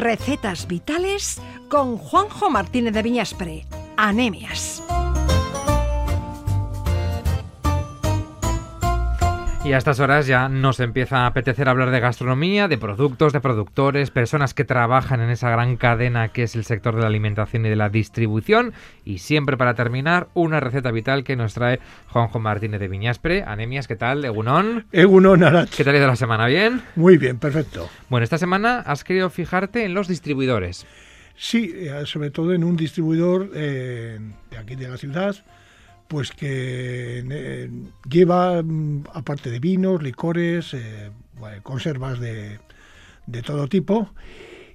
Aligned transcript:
Recetas 0.00 0.66
vitales 0.66 1.42
con 1.68 1.98
Juanjo 1.98 2.48
Martínez 2.48 2.94
de 2.94 3.02
Viñaspre. 3.02 3.66
Anemias. 3.98 4.82
Y 9.62 9.74
a 9.74 9.78
estas 9.78 10.00
horas 10.00 10.26
ya 10.26 10.48
nos 10.48 10.80
empieza 10.80 11.18
a 11.18 11.26
apetecer 11.26 11.68
hablar 11.68 11.90
de 11.90 12.00
gastronomía, 12.00 12.66
de 12.66 12.78
productos, 12.78 13.34
de 13.34 13.40
productores, 13.40 14.10
personas 14.10 14.54
que 14.54 14.64
trabajan 14.64 15.20
en 15.20 15.28
esa 15.28 15.50
gran 15.50 15.76
cadena 15.76 16.28
que 16.28 16.44
es 16.44 16.56
el 16.56 16.64
sector 16.64 16.94
de 16.94 17.02
la 17.02 17.08
alimentación 17.08 17.66
y 17.66 17.68
de 17.68 17.76
la 17.76 17.90
distribución. 17.90 18.72
Y 19.04 19.18
siempre 19.18 19.58
para 19.58 19.74
terminar, 19.74 20.28
una 20.32 20.60
receta 20.60 20.90
vital 20.90 21.24
que 21.24 21.36
nos 21.36 21.52
trae 21.52 21.78
Juanjo 22.08 22.40
Martínez 22.40 22.80
de 22.80 22.88
Viñaspre. 22.88 23.42
Anemias, 23.42 23.86
¿qué 23.86 23.96
tal? 23.96 24.24
Egunón. 24.24 24.86
Egunón, 24.92 25.44
Arach. 25.44 25.68
¿Qué 25.68 25.84
tal 25.84 25.94
ha 25.94 25.98
ido 25.98 26.06
la 26.06 26.16
semana? 26.16 26.46
¿Bien? 26.46 26.80
Muy 26.96 27.18
bien, 27.18 27.38
perfecto. 27.38 27.90
Bueno, 28.08 28.24
esta 28.24 28.38
semana 28.38 28.78
has 28.80 29.04
querido 29.04 29.28
fijarte 29.28 29.84
en 29.84 29.92
los 29.92 30.08
distribuidores. 30.08 30.86
Sí, 31.36 31.70
eh, 31.74 32.02
sobre 32.06 32.30
todo 32.30 32.54
en 32.54 32.64
un 32.64 32.76
distribuidor 32.76 33.50
eh, 33.54 34.18
de 34.50 34.56
aquí 34.56 34.74
de 34.74 34.88
la 34.88 34.96
ciudad 34.96 35.36
pues 36.10 36.32
que 36.32 37.24
eh, 37.30 37.70
lleva, 38.10 38.60
mm, 38.64 39.04
aparte 39.14 39.48
de 39.48 39.60
vinos, 39.60 40.02
licores, 40.02 40.74
eh, 40.74 41.12
conservas 41.62 42.18
de, 42.18 42.58
de, 43.26 43.42
todo 43.42 43.68
tipo. 43.68 44.12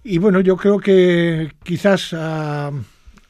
Y 0.02 0.18
bueno, 0.18 0.40
yo 0.40 0.56
creo 0.56 0.80
que 0.80 1.52
quizás 1.62 2.14
ah, 2.14 2.72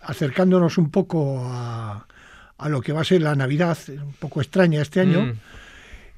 acercándonos 0.02 0.78
un 0.78 0.92
poco 0.92 1.46
a, 1.46 2.06
a, 2.60 2.70
lo 2.70 2.80
que 2.80 2.94
va 2.94 3.02
a 3.02 3.06
ser 3.06 3.24
la 3.24 3.34
Navidad, 3.34 3.76
un 3.90 4.14
poco 4.14 4.40
extraña 4.40 4.84
este 4.84 5.00
año, 5.00 5.22
mm. 5.22 5.34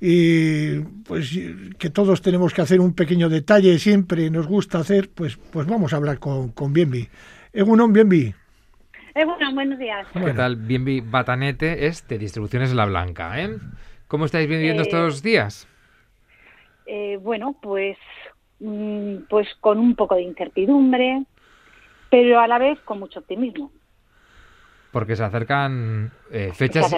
y 0.02 0.80
pues 1.05 1.40
que 1.80 1.90
todos 1.90 2.22
tenemos 2.22 2.54
que 2.54 2.63
hacer 2.63 2.82
un 2.82 2.96
pequeño 2.96 3.30
detalle, 3.30 3.80
siempre 3.80 4.30
nos 4.30 4.46
gusta 4.46 4.79
hacer, 4.79 5.10
pues, 5.10 5.38
pues 5.38 5.66
vamos 5.66 5.94
a 5.94 5.96
hablar 5.96 6.20
con, 6.20 6.49
con 6.49 6.74
Bienvi. 6.74 7.07
Egunon, 7.54 7.94
Bienvi. 7.94 8.35
Eh, 9.18 9.26
bueno, 9.26 9.51
buenos 9.51 9.79
días. 9.79 10.05
¿Qué 10.13 10.34
tal? 10.34 10.57
Bienvi 10.57 11.01
Batanete 11.01 11.87
es 11.87 12.07
de 12.07 12.20
Distribuciones 12.20 12.71
La 12.76 12.85
Blanca. 12.85 13.41
¿eh? 13.41 13.57
¿Cómo 14.07 14.26
estáis 14.26 14.48
viviendo 14.48 14.84
estos 14.84 15.23
días? 15.23 15.68
Eh, 16.85 17.18
bueno, 17.20 17.55
pues, 17.60 17.98
mm, 18.60 19.23
pues 19.27 19.48
con 19.60 19.79
un 19.79 19.95
poco 19.95 20.13
de 20.13 20.21
incertidumbre, 20.21 21.23
pero 22.12 22.40
a 22.40 22.48
la 22.48 22.60
vez 22.60 22.79
con 22.82 22.99
mucho 22.99 23.21
optimismo. 23.21 23.71
Porque 24.91 25.15
se 25.15 25.23
acercan 25.23 26.12
eh, 26.32 26.51
fechas 26.54 26.95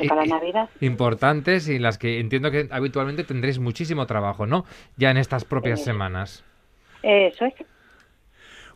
importantes 0.81 1.69
y 1.69 1.79
las 1.79 1.97
que 1.97 2.19
entiendo 2.19 2.51
que 2.51 2.67
habitualmente 2.69 3.23
tendréis 3.23 3.59
muchísimo 3.59 4.05
trabajo, 4.07 4.45
¿no? 4.45 4.65
Ya 4.97 5.09
en 5.09 5.15
estas 5.15 5.45
propias 5.45 5.85
semanas. 5.85 6.43
Eso 7.01 7.45
es. 7.45 7.53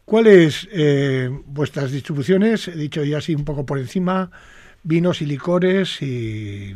¿Cuáles 0.06 0.68
eh, 0.74 1.30
vuestras 1.46 1.92
distribuciones? 1.92 2.68
He 2.68 2.76
dicho 2.76 3.04
ya 3.04 3.20
así 3.20 3.36
un 3.36 3.46
poco 3.46 3.66
por 3.66 3.80
encima, 3.80 4.32
vinos 4.84 5.22
y 5.22 5.26
licores 5.26 6.02
y, 6.02 6.76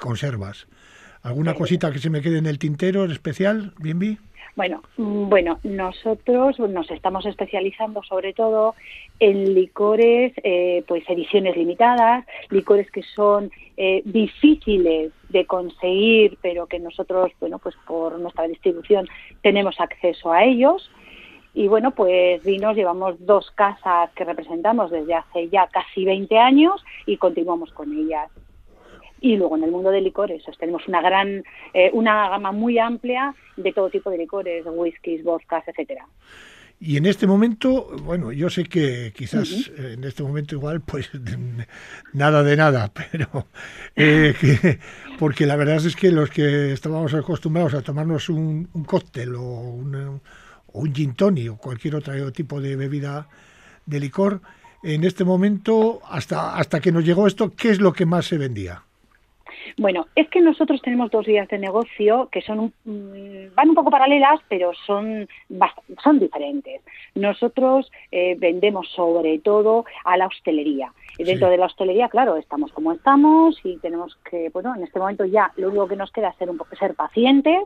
conservas. 0.00 0.68
¿Alguna 1.22 1.54
cosita 1.54 1.90
que 1.90 1.98
se 1.98 2.08
me 2.08 2.22
quede 2.22 2.38
en 2.38 2.46
el 2.46 2.58
tintero 2.58 3.04
en 3.04 3.10
especial, 3.10 3.74
Bienvi? 3.78 4.18
Bueno, 4.54 4.82
mm, 4.96 5.28
bueno, 5.28 5.58
nosotros 5.64 6.58
nos 6.58 6.90
estamos 6.90 7.26
especializando 7.26 8.02
sobre 8.02 8.32
todo 8.32 8.74
en 9.18 9.54
licores, 9.54 10.32
eh, 10.42 10.84
pues 10.86 11.02
ediciones 11.08 11.56
limitadas, 11.56 12.24
licores 12.50 12.90
que 12.90 13.02
son 13.02 13.50
eh, 13.76 14.02
difíciles 14.04 15.12
de 15.28 15.46
conseguir, 15.46 16.38
pero 16.42 16.66
que 16.66 16.78
nosotros, 16.78 17.32
bueno, 17.40 17.58
pues 17.58 17.74
por 17.86 18.18
nuestra 18.18 18.46
distribución 18.46 19.06
tenemos 19.42 19.80
acceso 19.80 20.32
a 20.32 20.44
ellos. 20.44 20.90
Y 21.54 21.66
bueno, 21.68 21.92
pues 21.92 22.42
vinos 22.44 22.76
llevamos 22.76 23.16
dos 23.24 23.50
casas 23.52 24.10
que 24.14 24.24
representamos 24.24 24.90
desde 24.90 25.14
hace 25.14 25.48
ya 25.48 25.66
casi 25.68 26.04
20 26.04 26.38
años 26.38 26.84
y 27.06 27.16
continuamos 27.16 27.72
con 27.72 27.92
ellas. 27.92 28.30
Y 29.20 29.36
luego 29.36 29.56
en 29.56 29.64
el 29.64 29.72
mundo 29.72 29.90
de 29.90 30.00
licores 30.00 30.42
pues 30.44 30.56
tenemos 30.58 30.86
una 30.86 31.02
gran, 31.02 31.42
eh, 31.74 31.90
una 31.92 32.28
gama 32.28 32.52
muy 32.52 32.78
amplia 32.78 33.34
de 33.56 33.72
todo 33.72 33.90
tipo 33.90 34.10
de 34.10 34.18
licores, 34.18 34.64
whiskies, 34.66 35.24
vodkas, 35.24 35.66
etcétera. 35.66 36.06
Y 36.80 36.96
en 36.96 37.06
este 37.06 37.26
momento, 37.26 37.88
bueno, 38.04 38.30
yo 38.30 38.48
sé 38.50 38.64
que 38.64 39.12
quizás 39.12 39.68
en 39.76 40.04
este 40.04 40.22
momento 40.22 40.54
igual, 40.54 40.80
pues 40.80 41.10
nada 42.12 42.44
de 42.44 42.56
nada, 42.56 42.92
pero 43.10 43.48
eh, 43.96 44.78
porque 45.18 45.44
la 45.46 45.56
verdad 45.56 45.84
es 45.84 45.96
que 45.96 46.12
los 46.12 46.30
que 46.30 46.72
estábamos 46.72 47.14
acostumbrados 47.14 47.74
a 47.74 47.82
tomarnos 47.82 48.28
un, 48.28 48.68
un 48.72 48.84
cóctel 48.84 49.34
o 49.34 49.42
un, 49.42 50.20
un 50.78 50.94
gin 50.94 51.14
tonic 51.14 51.52
o 51.52 51.56
cualquier 51.56 51.96
otro 51.96 52.32
tipo 52.32 52.60
de 52.60 52.76
bebida 52.76 53.28
de 53.86 54.00
licor, 54.00 54.40
en 54.82 55.04
este 55.04 55.24
momento, 55.24 56.00
hasta, 56.08 56.56
hasta 56.56 56.80
que 56.80 56.92
nos 56.92 57.04
llegó 57.04 57.26
esto, 57.26 57.52
¿qué 57.56 57.70
es 57.70 57.80
lo 57.80 57.92
que 57.92 58.06
más 58.06 58.26
se 58.26 58.38
vendía? 58.38 58.82
Bueno, 59.76 60.06
es 60.14 60.28
que 60.28 60.40
nosotros 60.40 60.80
tenemos 60.82 61.10
dos 61.10 61.26
vías 61.26 61.48
de 61.48 61.58
negocio 61.58 62.28
que 62.30 62.40
son 62.42 62.72
mm, 62.84 63.54
van 63.54 63.68
un 63.70 63.74
poco 63.74 63.90
paralelas, 63.90 64.40
pero 64.48 64.72
son 64.86 65.28
son 66.02 66.18
diferentes. 66.18 66.80
Nosotros 67.14 67.90
eh, 68.10 68.36
vendemos 68.38 68.88
sobre 68.94 69.38
todo 69.38 69.84
a 70.04 70.16
la 70.16 70.26
hostelería. 70.26 70.92
Y 71.18 71.24
dentro 71.24 71.50
de 71.50 71.56
la 71.58 71.66
hostelería, 71.66 72.08
claro, 72.08 72.36
estamos 72.36 72.72
como 72.72 72.92
estamos 72.92 73.58
y 73.64 73.76
tenemos 73.78 74.16
que, 74.30 74.50
bueno, 74.50 74.74
en 74.76 74.84
este 74.84 75.00
momento 75.00 75.24
ya 75.24 75.52
lo 75.56 75.68
único 75.68 75.88
que 75.88 75.96
nos 75.96 76.12
queda 76.12 76.28
es 76.28 76.36
ser, 76.36 76.48
un, 76.48 76.60
ser 76.78 76.94
pacientes 76.94 77.64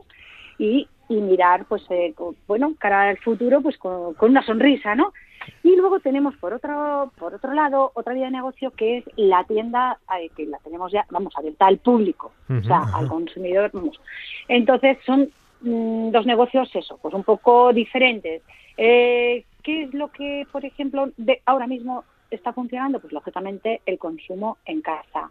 y 0.57 0.87
y 1.09 1.15
mirar, 1.15 1.65
pues, 1.65 1.83
eh, 1.89 2.13
bueno, 2.47 2.75
cara 2.79 3.09
al 3.09 3.17
futuro, 3.17 3.61
pues 3.61 3.77
con, 3.77 4.15
una 4.19 4.43
sonrisa, 4.43 4.95
¿no? 4.95 5.13
Y 5.61 5.75
luego 5.75 5.99
tenemos 5.99 6.35
por 6.37 6.53
otro, 6.53 7.11
por 7.17 7.33
otro 7.33 7.53
lado 7.53 7.91
otra 7.95 8.13
vía 8.13 8.25
de 8.25 8.31
negocio 8.31 8.71
que 8.71 8.99
es 8.99 9.05
la 9.17 9.43
tienda 9.43 9.99
eh, 10.17 10.29
que 10.35 10.45
la 10.45 10.57
tenemos 10.59 10.91
ya, 10.91 11.05
vamos, 11.09 11.33
abierta 11.35 11.67
al 11.67 11.79
público, 11.79 12.31
o 12.49 12.63
sea, 12.63 12.83
al 12.93 13.09
consumidor, 13.09 13.69
vamos. 13.73 13.99
Entonces 14.47 14.97
son 15.05 15.29
mm, 15.61 16.11
dos 16.11 16.25
negocios, 16.25 16.69
eso, 16.73 16.97
pues 17.01 17.13
un 17.13 17.23
poco 17.23 17.73
diferentes. 17.73 18.41
Eh, 18.77 19.43
¿Qué 19.61 19.83
es 19.83 19.93
lo 19.93 20.09
que, 20.09 20.47
por 20.51 20.63
ejemplo, 20.63 21.11
de 21.17 21.41
ahora 21.45 21.67
mismo 21.67 22.05
está 22.31 22.53
funcionando? 22.53 23.01
Pues 23.01 23.11
lógicamente 23.11 23.81
el 23.85 23.97
consumo 23.97 24.57
en 24.65 24.81
casa. 24.81 25.29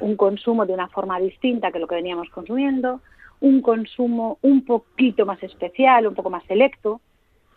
Un 0.00 0.14
consumo 0.16 0.64
de 0.64 0.74
una 0.74 0.88
forma 0.88 1.18
distinta 1.18 1.72
que 1.72 1.78
lo 1.78 1.88
que 1.88 1.94
veníamos 1.96 2.28
consumiendo, 2.30 3.00
un 3.40 3.62
consumo 3.62 4.38
un 4.42 4.64
poquito 4.64 5.26
más 5.26 5.42
especial, 5.42 6.06
un 6.06 6.14
poco 6.14 6.30
más 6.30 6.44
selecto, 6.44 7.00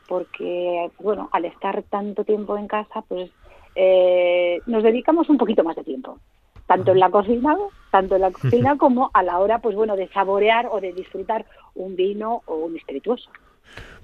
porque, 0.08 0.90
bueno, 1.00 1.30
al 1.32 1.46
estar 1.46 1.84
tanto 1.84 2.24
tiempo 2.24 2.58
en 2.58 2.68
casa, 2.68 3.02
pues 3.08 3.30
eh, 3.76 4.60
nos 4.66 4.84
dedicamos 4.84 5.30
un 5.30 5.38
poquito 5.38 5.64
más 5.64 5.76
de 5.76 5.84
tiempo, 5.84 6.20
tanto 6.68 6.92
en 6.92 7.00
la 7.00 7.10
cocina, 7.10 7.56
tanto 7.92 8.16
en 8.16 8.22
la 8.22 8.32
cocina 8.32 8.78
como 8.78 9.12
a 9.14 9.24
la 9.24 9.40
hora, 9.40 9.60
pues 9.60 9.76
bueno, 9.76 9.96
de 9.96 10.08
saborear 10.10 10.68
o 10.72 10.80
de 10.80 10.94
disfrutar 10.94 11.46
un 11.76 11.96
vino 11.96 12.42
o 12.46 12.56
un 12.56 12.78
espirituoso. 12.78 13.30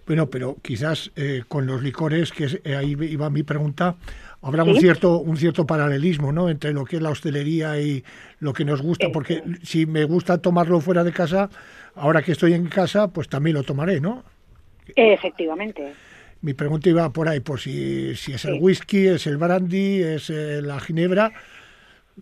Bueno, 0.10 0.28
pero 0.28 0.58
quizás 0.64 1.12
eh, 1.16 1.44
con 1.48 1.68
los 1.68 1.84
licores, 1.84 2.32
que 2.32 2.48
eh, 2.64 2.76
ahí 2.76 2.98
iba 3.00 3.30
mi 3.30 3.44
pregunta, 3.44 3.96
habrá 4.42 4.64
un 4.64 4.76
cierto 4.76 5.20
un 5.20 5.38
cierto 5.38 5.68
paralelismo, 5.68 6.32
¿no? 6.32 6.50
Entre 6.50 6.74
lo 6.74 6.84
que 6.84 6.96
es 6.96 7.02
la 7.04 7.12
hostelería 7.12 7.80
y 7.80 8.04
lo 8.40 8.52
que 8.52 8.66
nos 8.66 8.82
gusta, 8.82 9.12
porque 9.14 9.44
si 9.62 9.86
me 9.86 10.06
gusta 10.06 10.40
tomarlo 10.40 10.82
fuera 10.82 11.04
de 11.04 11.12
casa, 11.12 11.52
ahora 11.94 12.24
que 12.24 12.32
estoy 12.32 12.54
en 12.54 12.66
casa, 12.66 13.10
pues 13.10 13.30
también 13.30 13.56
lo 13.56 13.62
tomaré, 13.62 14.02
¿no? 14.02 14.24
Efectivamente. 14.96 15.94
Mi 16.42 16.56
pregunta 16.56 16.90
iba 16.90 17.14
por 17.14 17.30
ahí, 17.30 17.40
por 17.40 17.60
si, 17.60 18.16
si 18.16 18.34
es 18.34 18.46
el 18.46 18.56
whisky, 18.60 19.06
es 19.06 19.28
el 19.28 19.38
brandy, 19.38 20.02
es 20.02 20.32
eh, 20.32 20.60
la 20.64 20.80
ginebra. 20.80 21.34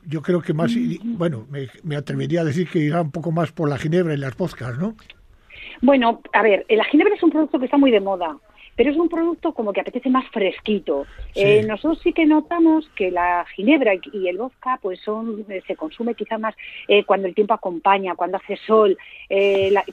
Yo 0.06 0.22
creo 0.22 0.42
que 0.42 0.52
más, 0.52 0.76
mm. 0.76 1.18
bueno, 1.18 1.48
me, 1.50 1.70
me, 1.84 1.96
atrevería 1.96 2.42
a 2.42 2.44
decir 2.44 2.68
que 2.68 2.80
irá 2.80 3.02
un 3.02 3.12
poco 3.12 3.32
más 3.32 3.54
por 3.54 3.70
la 3.70 3.78
ginebra 3.78 4.14
y 4.14 4.18
las 4.18 4.36
vodkas, 4.36 4.78
¿no? 4.78 4.98
Bueno, 5.82 6.22
a 6.34 6.42
ver, 6.42 6.66
la 6.70 6.84
ginebra 6.86 7.16
es 7.16 7.24
un 7.24 7.32
producto 7.32 7.60
que 7.60 7.66
está 7.66 7.78
muy 7.78 7.92
de 7.92 8.00
moda 8.00 8.38
pero 8.78 8.92
es 8.92 8.98
un 8.98 9.10
producto 9.10 9.54
como 9.54 9.74
que 9.74 9.82
apetece 9.82 10.10
más 10.10 10.26
fresquito. 10.30 11.06
Eh, 11.34 11.64
nosotros 11.64 12.00
sí 12.04 12.14
que 12.14 12.26
notamos 12.26 12.88
que 12.96 13.10
la 13.10 13.44
ginebra 13.56 13.94
y 13.96 14.28
el 14.28 14.38
vodka 14.38 14.80
pues 14.82 15.02
son 15.02 15.44
eh, 15.50 15.62
se 15.66 15.76
consume 15.76 16.14
quizá 16.14 16.38
más 16.38 16.56
eh, 16.88 17.04
cuando 17.04 17.28
el 17.28 17.34
tiempo 17.34 17.56
acompaña, 17.56 18.16
cuando 18.16 18.38
hace 18.38 18.56
sol, 18.68 18.96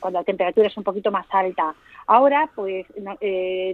cuando 0.00 0.20
la 0.20 0.24
temperatura 0.24 0.68
es 0.68 0.76
un 0.76 0.84
poquito 0.84 1.10
más 1.10 1.26
alta. 1.30 1.74
Ahora 2.06 2.50
pues 2.54 2.86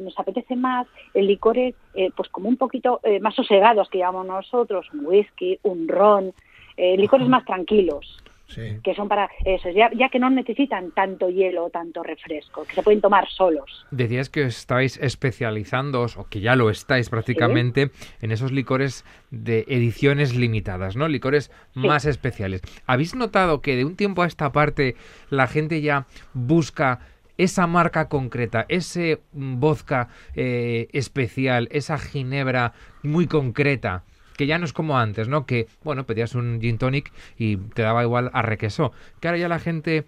nos 0.01 0.19
apetece 0.19 0.55
más 0.55 0.87
el 1.12 1.27
licores 1.27 1.75
pues 2.15 2.29
como 2.29 2.49
un 2.49 2.57
poquito 2.57 3.01
más 3.21 3.35
sosegados 3.35 3.91
que 3.91 3.99
llamamos 3.99 4.27
nosotros, 4.27 4.87
un 4.95 5.07
whisky, 5.07 5.59
un 5.65 5.89
ron, 5.89 6.33
licores 6.77 7.27
más 7.27 7.45
tranquilos 7.45 8.23
que 8.55 8.94
son 8.94 9.08
para 9.08 9.29
eso, 9.44 9.70
ya, 9.70 9.91
ya, 9.93 10.08
que 10.08 10.19
no 10.19 10.31
necesitan 10.31 10.91
tanto 10.93 11.29
hielo 11.29 11.67
o 11.67 11.70
tanto 11.70 12.02
refresco, 12.02 12.64
que 12.64 12.75
se 12.75 12.82
pueden 12.82 13.00
tomar 13.00 13.29
solos. 13.29 13.87
Decías 13.91 14.29
que 14.29 14.43
estáis 14.43 14.99
especializando, 14.99 16.06
o 16.17 16.25
que 16.29 16.41
ya 16.41 16.56
lo 16.56 16.70
estáis 16.70 17.11
prácticamente, 17.11 17.91
en 18.20 18.32
esos 18.32 18.52
licores 18.52 19.05
de 19.31 19.64
ediciones 19.69 20.35
limitadas, 20.35 20.97
¿no? 20.97 21.08
Licores 21.08 21.50
más 21.75 22.05
especiales. 22.05 22.62
¿Habéis 22.87 23.14
notado 23.14 23.61
que 23.61 23.76
de 23.76 23.85
un 23.85 23.97
tiempo 23.97 24.23
a 24.23 24.26
esta 24.26 24.52
parte 24.52 24.97
la 25.29 25.47
gente 25.47 25.81
ya 25.81 26.06
busca 26.32 27.00
esa 27.38 27.67
marca 27.67 28.08
concreta, 28.08 28.67
ese 28.69 29.20
vodka 29.32 30.08
eh, 30.35 30.88
especial, 30.93 31.69
esa 31.70 31.97
ginebra 31.97 32.75
muy 33.02 33.26
concreta, 33.26 34.05
que 34.41 34.47
ya 34.47 34.57
no 34.57 34.65
es 34.65 34.73
como 34.73 34.97
antes, 34.97 35.29
¿no? 35.29 35.45
Que, 35.45 35.67
bueno, 35.85 36.07
pedías 36.07 36.35
un 36.35 36.63
gin 36.63 36.79
tonic 36.79 37.13
y 37.37 37.59
te 37.59 37.83
daba 37.83 38.03
igual 38.03 38.31
a 38.33 38.41
requesó. 38.41 38.91
Que 39.21 39.29
ahora 39.29 39.37
ya 39.37 39.49
la 39.49 39.59
gente 39.59 40.05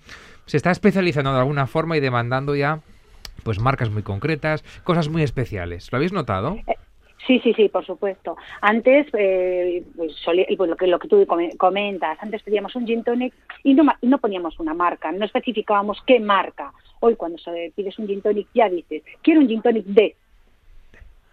se 0.46 0.56
está 0.56 0.70
especializando 0.70 1.34
de 1.34 1.40
alguna 1.40 1.66
forma 1.66 1.98
y 1.98 2.00
demandando 2.00 2.56
ya 2.56 2.80
pues 3.44 3.60
marcas 3.60 3.90
muy 3.90 4.02
concretas, 4.02 4.62
cosas 4.84 5.10
muy 5.10 5.22
especiales. 5.22 5.92
¿Lo 5.92 5.96
habéis 5.96 6.14
notado? 6.14 6.56
Eh, 6.66 6.76
sí, 7.26 7.40
sí, 7.40 7.52
sí, 7.52 7.68
por 7.68 7.84
supuesto. 7.84 8.38
Antes, 8.62 9.06
eh, 9.12 9.84
pues, 9.94 10.16
pues, 10.24 10.70
lo, 10.70 10.76
que, 10.76 10.86
lo 10.86 10.98
que 10.98 11.08
tú 11.08 11.26
comentas, 11.58 12.16
antes 12.22 12.42
pedíamos 12.42 12.74
un 12.74 12.86
gin 12.86 13.04
tonic 13.04 13.34
y 13.64 13.74
no, 13.74 13.84
no 14.00 14.16
poníamos 14.16 14.58
una 14.58 14.72
marca, 14.72 15.12
no 15.12 15.26
especificábamos 15.26 15.98
qué 16.06 16.20
marca. 16.20 16.72
Hoy 17.00 17.16
cuando 17.16 17.36
pides 17.76 17.98
un 17.98 18.06
gin 18.06 18.22
tonic 18.22 18.48
ya 18.54 18.70
dices, 18.70 19.02
quiero 19.20 19.42
un 19.42 19.48
gin 19.48 19.60
tonic 19.60 19.84
de... 19.84 20.16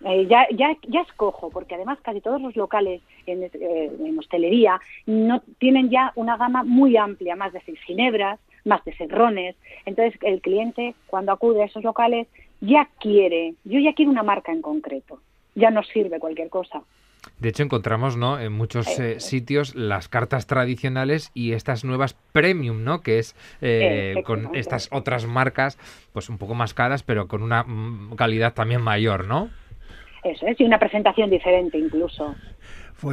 Eh, 0.06 0.28
ya, 0.28 0.48
ya, 0.52 0.78
ya 0.88 1.02
escojo, 1.02 1.50
porque 1.50 1.76
además 1.76 2.00
casi 2.02 2.22
todos 2.22 2.42
los 2.42 2.56
locales 2.56 3.02
en, 3.26 3.44
en, 3.44 4.18
hostelería 4.18 4.80
no 5.06 5.42
tienen 5.58 5.90
ya 5.90 6.14
una 6.16 6.38
gama 6.38 6.64
muy 6.64 6.96
amplia, 6.96 7.36
más 7.36 7.52
de 7.52 7.62
seis 7.66 7.80
ginebras, 7.82 8.40
más 8.64 8.84
de 8.86 8.94
cerrones. 8.94 9.56
Entonces, 9.86 10.18
el 10.22 10.42
cliente, 10.42 10.96
cuando 11.08 11.34
acude 11.34 11.64
a 11.64 11.66
esos 11.66 11.84
locales, 11.84 12.28
ya 12.62 12.88
quiere, 13.00 13.56
yo 13.66 13.80
ya 13.80 13.94
quiero 13.94 14.12
una 14.12 14.24
marca 14.24 14.52
en 14.52 14.62
concreto, 14.62 15.20
ya 15.56 15.70
no 15.70 15.84
sirve 15.84 16.20
cualquier 16.20 16.50
cosa. 16.50 16.82
De 17.38 17.50
hecho, 17.50 17.64
encontramos 17.64 18.18
¿no? 18.18 18.40
en 18.40 18.52
muchos 18.54 18.88
eh, 19.00 19.20
sitios 19.20 19.76
las 19.76 20.08
cartas 20.08 20.48
tradicionales 20.48 21.32
y 21.34 21.54
estas 21.54 21.84
nuevas 21.84 22.16
premium, 22.32 22.84
¿no? 22.84 23.02
que 23.02 23.20
es 23.20 23.36
eh, 23.62 24.24
con 24.26 24.56
estas 24.56 24.90
otras 24.92 25.26
marcas, 25.26 25.78
pues 26.14 26.30
un 26.30 26.38
poco 26.38 26.54
más 26.54 26.74
caras, 26.74 27.04
pero 27.04 27.28
con 27.28 27.44
una 27.44 27.64
mm, 27.64 28.16
calidad 28.16 28.54
también 28.54 28.82
mayor, 28.82 29.28
¿no? 29.28 29.50
Eso 30.24 30.48
es, 30.48 30.60
y 30.60 30.64
una 30.64 30.80
presentación 30.80 31.30
diferente 31.30 31.78
incluso. 31.78 32.36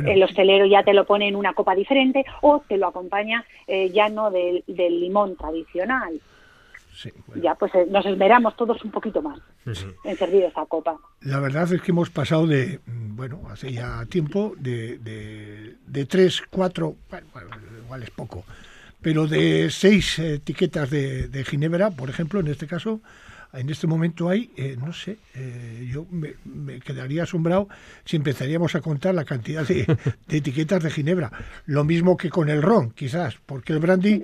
El 0.04 0.22
hostelero 0.22 0.66
ya 0.66 0.82
te 0.82 0.92
lo 0.92 1.06
pone 1.06 1.28
en 1.28 1.36
una 1.36 1.54
copa 1.54 1.74
diferente 1.74 2.24
o 2.42 2.62
te 2.66 2.76
lo 2.76 2.88
acompaña 2.88 3.44
eh, 3.66 3.90
ya 3.90 4.08
no 4.08 4.30
del, 4.30 4.64
limón 4.66 5.36
tradicional. 5.36 6.20
Ya 7.42 7.54
pues 7.54 7.74
eh, 7.74 7.86
nos 7.88 8.06
esmeramos 8.06 8.56
todos 8.56 8.82
un 8.82 8.90
poquito 8.90 9.20
más 9.20 9.38
en 10.04 10.16
servir 10.16 10.44
esa 10.44 10.64
copa. 10.64 10.98
La 11.20 11.40
verdad 11.40 11.70
es 11.72 11.82
que 11.82 11.92
hemos 11.92 12.08
pasado 12.10 12.46
de, 12.46 12.80
bueno, 12.86 13.42
hace 13.50 13.70
ya 13.72 14.04
tiempo, 14.06 14.54
de, 14.58 14.98
de, 14.98 16.06
tres, 16.06 16.42
cuatro, 16.50 16.96
bueno, 17.10 17.50
igual 17.84 18.02
es 18.02 18.10
poco, 18.10 18.44
pero 19.02 19.26
de 19.26 19.70
seis 19.70 20.18
etiquetas 20.18 20.88
de, 20.90 21.28
de 21.28 21.44
Ginebra, 21.44 21.90
por 21.90 22.08
ejemplo, 22.08 22.40
en 22.40 22.48
este 22.48 22.66
caso, 22.66 23.00
en 23.56 23.70
este 23.70 23.86
momento 23.86 24.28
hay, 24.28 24.50
eh, 24.56 24.76
no 24.78 24.92
sé, 24.92 25.18
eh, 25.34 25.88
yo 25.90 26.06
me, 26.10 26.80
quedaría 26.80 27.22
asombrado 27.22 27.68
si 28.04 28.16
empezaríamos 28.16 28.74
a 28.74 28.80
contar 28.80 29.14
la 29.14 29.24
cantidad 29.24 29.66
de, 29.66 29.86
etiquetas 30.28 30.82
de 30.82 30.90
Ginebra. 30.90 31.30
Lo 31.66 31.84
mismo 31.84 32.16
que 32.16 32.28
con 32.28 32.48
el 32.48 32.62
ron, 32.62 32.90
quizás, 32.90 33.36
porque 33.46 33.72
el 33.72 33.78
brandy, 33.78 34.22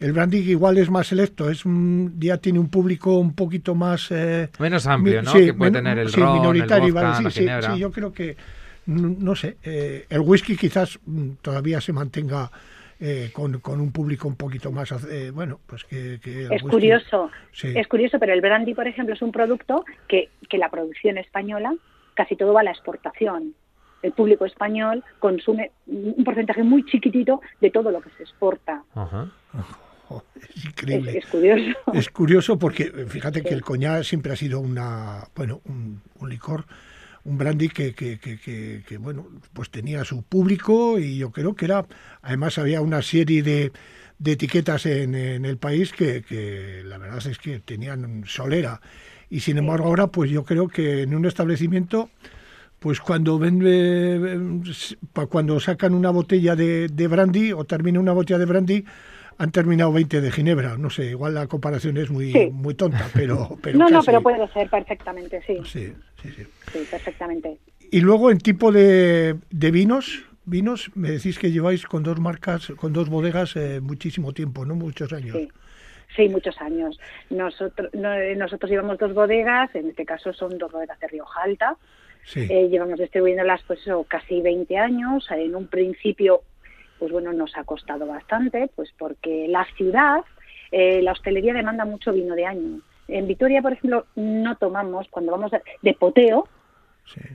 el 0.00 0.12
brandy 0.12 0.38
igual 0.38 0.78
es 0.78 0.90
más 0.90 1.06
selecto, 1.06 1.48
es 1.50 1.62
ya 2.18 2.38
tiene 2.38 2.58
un 2.58 2.68
público 2.68 3.18
un 3.18 3.34
poquito 3.34 3.74
más... 3.74 4.10
Eh, 4.10 4.48
menos 4.58 4.86
amplio, 4.86 5.22
¿no? 5.22 5.32
que 5.32 5.54
puede 5.54 5.72
tener 5.72 5.98
el 5.98 6.12
ron, 6.12 6.38
minoritario, 6.38 6.88
el 6.88 6.92
vodka, 6.92 7.30
sí, 7.30 7.46
sí, 7.46 7.78
yo 7.78 7.90
creo 7.92 8.12
que, 8.12 8.36
no, 8.86 9.36
sé, 9.36 9.56
el 9.62 10.20
whisky 10.20 10.56
quizás 10.56 10.98
mm, 11.06 11.30
todavía 11.40 11.80
se 11.80 11.92
mantenga 11.92 12.50
eh, 13.04 13.30
con, 13.32 13.80
un 13.80 13.90
público 13.90 14.28
un 14.28 14.36
poquito 14.36 14.70
más, 14.70 14.92
eh, 15.10 15.32
bueno, 15.32 15.58
pues 15.66 15.82
que... 15.82 16.20
es 16.24 16.62
curioso, 16.62 17.32
es 17.60 17.88
curioso, 17.88 18.20
pero 18.20 18.32
el 18.32 18.40
brandy, 18.40 18.74
por 18.74 18.86
ejemplo, 18.86 19.12
es 19.16 19.22
un 19.22 19.32
producto 19.32 19.84
que, 20.06 20.28
que 20.48 20.56
la 20.56 20.70
producción 20.70 21.18
española 21.18 21.74
casi 22.14 22.36
todo 22.36 22.52
va 22.52 22.60
a 22.60 22.62
la 22.62 22.70
exportación. 22.70 23.54
El 24.02 24.12
público 24.12 24.46
español 24.46 25.02
consume 25.18 25.72
un 25.86 26.22
porcentaje 26.24 26.62
muy 26.62 26.84
chiquitito 26.84 27.40
de 27.60 27.70
todo 27.70 27.90
lo 27.90 28.00
que 28.00 28.10
se 28.10 28.22
exporta. 28.22 28.84
es 30.54 30.64
increíble. 30.64 31.18
Es, 31.18 31.26
curioso. 31.26 31.78
Es 31.94 32.08
curioso 32.08 32.56
porque 32.56 32.84
fíjate 33.08 33.42
que 33.42 33.54
el 33.54 33.62
coñac 33.62 34.04
siempre 34.04 34.32
ha 34.32 34.36
sido 34.36 34.60
una, 34.60 35.24
bueno, 35.34 35.60
un 35.64 36.28
licor 36.28 36.66
un 37.24 37.38
brandy 37.38 37.68
que, 37.68 37.94
que, 37.94 38.18
que, 38.18 38.98
bueno, 38.98 39.28
pues 39.52 39.70
tenía 39.70 40.04
su 40.04 40.22
público 40.22 40.98
y 40.98 41.18
yo 41.18 41.30
creo 41.30 41.54
que 41.54 41.66
era, 41.66 41.86
además 42.20 42.58
había 42.58 42.80
una 42.80 43.02
serie 43.02 43.42
de, 43.42 43.72
de 44.18 44.32
etiquetas 44.32 44.86
en, 44.86 45.14
el 45.14 45.56
país 45.58 45.92
que, 45.92 46.82
la 46.84 46.98
verdad 46.98 47.24
es 47.26 47.38
que 47.38 47.60
tenían 47.60 48.24
solera. 48.26 48.80
Y 49.30 49.40
sin 49.40 49.58
embargo 49.58 49.86
ahora, 49.86 50.08
pues 50.08 50.30
yo 50.30 50.44
creo 50.44 50.68
que 50.68 51.02
en 51.02 51.14
un 51.14 51.24
establecimiento, 51.24 52.10
pues 52.78 53.00
cuando 53.00 53.38
vende, 53.38 54.38
cuando 55.28 55.60
sacan 55.60 55.94
una 55.94 56.10
botella 56.10 56.56
de, 56.56 56.88
de 56.88 57.06
brandy 57.06 57.52
o 57.52 57.64
termina 57.64 58.00
una 58.00 58.12
botella 58.12 58.38
de 58.38 58.46
brandy, 58.46 58.84
han 59.42 59.50
terminado 59.50 59.92
20 59.92 60.20
de 60.20 60.30
Ginebra. 60.30 60.78
No 60.78 60.88
sé, 60.88 61.06
igual 61.06 61.34
la 61.34 61.48
comparación 61.48 61.96
es 61.96 62.08
muy, 62.10 62.32
muy 62.52 62.74
tonta, 62.74 63.08
pero, 63.12 63.58
pero 63.62 63.76
No, 63.76 63.88
no, 63.88 64.00
pero 64.04 64.22
puede 64.22 64.46
ser 64.52 64.70
perfectamente, 64.70 65.42
sí. 65.44 65.56
Sí, 65.64 65.92
sí, 66.22 66.30
sí. 66.30 66.46
Sí, 66.72 66.86
perfectamente. 66.88 67.58
Y 67.90 68.00
luego 68.02 68.30
en 68.30 68.38
tipo 68.38 68.70
de, 68.70 69.34
de 69.50 69.70
vinos, 69.72 70.24
vinos, 70.44 70.92
me 70.94 71.10
decís 71.10 71.40
que 71.40 71.50
lleváis 71.50 71.86
con 71.86 72.04
dos 72.04 72.20
marcas, 72.20 72.68
con 72.76 72.92
dos 72.92 73.08
bodegas 73.08 73.56
eh, 73.56 73.80
muchísimo 73.80 74.32
tiempo, 74.32 74.64
¿no? 74.64 74.76
Muchos 74.76 75.12
años. 75.12 75.36
Sí. 75.36 75.48
Sí, 76.14 76.28
muchos 76.28 76.60
años. 76.60 77.00
Nosotros, 77.30 77.90
nosotros 77.94 78.70
llevamos 78.70 78.98
dos 78.98 79.12
bodegas, 79.12 79.74
en 79.74 79.88
este 79.88 80.04
caso 80.04 80.32
son 80.32 80.56
dos 80.58 80.70
bodegas 80.70 81.00
de 81.00 81.08
Rioja 81.08 81.40
Alta. 81.42 81.76
Sí. 82.24 82.46
Eh, 82.48 82.68
llevamos 82.68 83.00
distribuyéndolas 83.00 83.62
pues 83.66 83.80
casi 84.06 84.40
20 84.40 84.76
años. 84.76 85.26
En 85.30 85.56
un 85.56 85.66
principio 85.66 86.42
pues 87.02 87.10
bueno, 87.10 87.32
nos 87.32 87.50
ha 87.56 87.64
costado 87.64 88.06
bastante, 88.06 88.70
pues 88.76 88.94
porque 88.96 89.48
la 89.48 89.66
ciudad, 89.76 90.20
eh, 90.70 91.02
la 91.02 91.10
hostelería 91.10 91.52
demanda 91.52 91.84
mucho 91.84 92.12
vino 92.12 92.36
de 92.36 92.46
año. 92.46 92.80
En 93.08 93.26
Vitoria, 93.26 93.60
por 93.60 93.72
ejemplo, 93.72 94.06
no 94.14 94.56
tomamos, 94.56 95.08
cuando 95.08 95.32
vamos 95.32 95.50
de 95.50 95.94
poteo, 95.94 96.46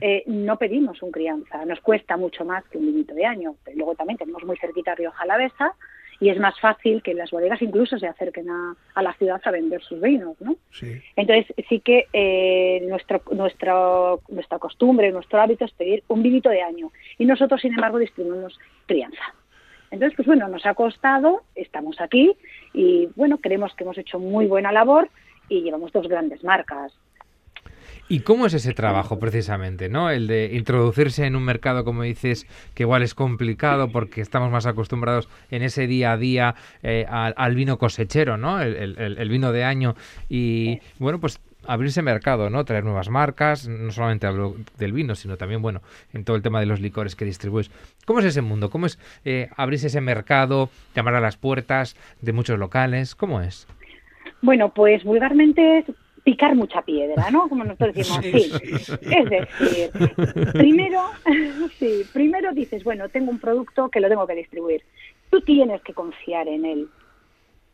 eh, 0.00 0.22
no 0.26 0.56
pedimos 0.56 1.02
un 1.02 1.10
crianza, 1.10 1.66
nos 1.66 1.80
cuesta 1.80 2.16
mucho 2.16 2.46
más 2.46 2.64
que 2.68 2.78
un 2.78 2.86
vinito 2.86 3.14
de 3.14 3.26
año. 3.26 3.56
luego 3.74 3.94
también 3.94 4.16
tenemos 4.16 4.42
muy 4.42 4.56
cerquita 4.56 4.94
Rioja 4.94 5.24
Alavesa 5.24 5.74
y 6.18 6.30
es 6.30 6.38
más 6.38 6.58
fácil 6.60 7.02
que 7.02 7.12
las 7.12 7.30
bodegas 7.30 7.60
incluso 7.60 7.98
se 7.98 8.06
acerquen 8.06 8.48
a, 8.48 9.02
la 9.02 9.12
ciudad 9.18 9.42
a 9.44 9.50
vender 9.50 9.82
sus 9.82 10.00
vinos, 10.00 10.34
¿no? 10.40 10.56
Entonces 11.14 11.54
sí 11.68 11.80
que 11.80 12.06
eh, 12.14 12.86
nuestro, 12.88 13.20
nuestro, 13.32 14.22
nuestra 14.28 14.58
costumbre, 14.58 15.12
nuestro 15.12 15.42
hábito 15.42 15.66
es 15.66 15.72
pedir 15.72 16.04
un 16.08 16.22
vinito 16.22 16.48
de 16.48 16.62
año 16.62 16.90
y 17.18 17.26
nosotros, 17.26 17.60
sin 17.60 17.74
embargo, 17.74 17.98
distribuimos 17.98 18.58
crianza. 18.86 19.34
Entonces, 19.90 20.16
pues 20.16 20.26
bueno, 20.26 20.48
nos 20.48 20.66
ha 20.66 20.74
costado, 20.74 21.42
estamos 21.54 22.00
aquí 22.00 22.32
y 22.74 23.08
bueno, 23.16 23.38
creemos 23.38 23.74
que 23.74 23.84
hemos 23.84 23.98
hecho 23.98 24.18
muy 24.18 24.46
buena 24.46 24.72
labor 24.72 25.08
y 25.48 25.62
llevamos 25.62 25.92
dos 25.92 26.08
grandes 26.08 26.44
marcas. 26.44 26.92
¿Y 28.10 28.20
cómo 28.20 28.46
es 28.46 28.54
ese 28.54 28.72
trabajo 28.72 29.18
precisamente, 29.18 29.90
no? 29.90 30.08
El 30.10 30.26
de 30.26 30.54
introducirse 30.54 31.26
en 31.26 31.36
un 31.36 31.42
mercado, 31.42 31.84
como 31.84 32.02
dices, 32.02 32.46
que 32.74 32.84
igual 32.84 33.02
es 33.02 33.14
complicado 33.14 33.90
porque 33.92 34.22
estamos 34.22 34.50
más 34.50 34.64
acostumbrados 34.64 35.28
en 35.50 35.62
ese 35.62 35.86
día 35.86 36.12
a 36.12 36.16
día 36.16 36.54
eh, 36.82 37.06
al, 37.08 37.54
vino 37.54 37.76
cosechero, 37.76 38.38
¿no? 38.38 38.62
El, 38.62 39.28
vino 39.28 39.52
de 39.52 39.64
año 39.64 39.94
y 40.28 40.80
bueno, 40.98 41.20
pues 41.20 41.38
abrirse 41.68 42.00
mercado, 42.02 42.48
¿no? 42.48 42.64
Traer 42.64 42.84
nuevas 42.84 43.10
marcas, 43.10 43.68
no 43.68 43.92
solamente 43.92 44.26
hablo 44.26 44.56
del 44.78 44.92
vino, 44.92 45.14
sino 45.14 45.36
también, 45.36 45.60
bueno, 45.60 45.82
en 46.14 46.24
todo 46.24 46.34
el 46.34 46.42
tema 46.42 46.60
de 46.60 46.66
los 46.66 46.80
licores 46.80 47.14
que 47.14 47.26
distribuís. 47.26 47.70
¿Cómo 48.06 48.20
es 48.20 48.24
ese 48.24 48.40
mundo? 48.40 48.70
¿Cómo 48.70 48.86
es 48.86 48.98
eh, 49.24 49.50
abrirse 49.54 49.88
ese 49.88 50.00
mercado, 50.00 50.70
llamar 50.94 51.14
a 51.14 51.20
las 51.20 51.36
puertas 51.36 51.94
de 52.22 52.32
muchos 52.32 52.58
locales? 52.58 53.14
¿Cómo 53.14 53.42
es? 53.42 53.68
Bueno, 54.40 54.72
pues 54.72 55.04
vulgarmente 55.04 55.78
es 55.78 55.84
picar 56.24 56.54
mucha 56.54 56.80
piedra, 56.82 57.30
¿no? 57.30 57.48
Como 57.50 57.64
nosotros 57.64 57.94
decimos, 57.94 58.24
sí. 58.24 58.50
Es 59.02 59.30
decir, 59.30 59.90
primero, 60.54 61.02
sí, 61.78 62.02
primero 62.14 62.52
dices, 62.52 62.82
bueno, 62.82 63.10
tengo 63.10 63.30
un 63.30 63.38
producto 63.38 63.90
que 63.90 64.00
lo 64.00 64.08
tengo 64.08 64.26
que 64.26 64.34
distribuir. 64.34 64.82
Tú 65.30 65.42
tienes 65.42 65.82
que 65.82 65.92
confiar 65.92 66.48
en 66.48 66.64
él 66.64 66.88